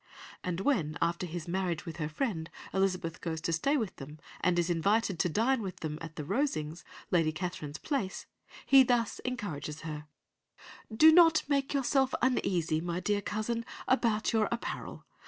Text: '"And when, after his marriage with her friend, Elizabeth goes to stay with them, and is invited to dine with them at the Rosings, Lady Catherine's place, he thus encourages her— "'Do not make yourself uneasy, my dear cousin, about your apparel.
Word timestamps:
'"And 0.43 0.61
when, 0.61 0.97
after 0.99 1.27
his 1.27 1.47
marriage 1.47 1.85
with 1.85 1.97
her 1.97 2.09
friend, 2.09 2.49
Elizabeth 2.73 3.21
goes 3.21 3.39
to 3.41 3.53
stay 3.53 3.77
with 3.77 3.95
them, 3.97 4.17
and 4.39 4.57
is 4.57 4.67
invited 4.67 5.19
to 5.19 5.29
dine 5.29 5.61
with 5.61 5.81
them 5.81 5.99
at 6.01 6.15
the 6.15 6.25
Rosings, 6.25 6.83
Lady 7.11 7.31
Catherine's 7.31 7.77
place, 7.77 8.25
he 8.65 8.81
thus 8.81 9.19
encourages 9.19 9.81
her— 9.81 10.07
"'Do 10.91 11.11
not 11.11 11.43
make 11.47 11.75
yourself 11.75 12.15
uneasy, 12.19 12.81
my 12.81 12.99
dear 12.99 13.21
cousin, 13.21 13.63
about 13.87 14.33
your 14.33 14.49
apparel. 14.51 15.05